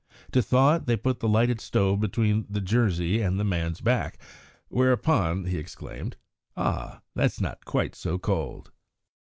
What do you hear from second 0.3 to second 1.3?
To thaw it, they put the